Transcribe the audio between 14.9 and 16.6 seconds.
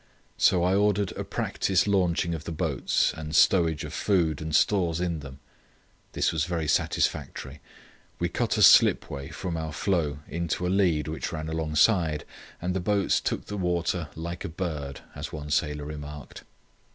as one sailor remarked.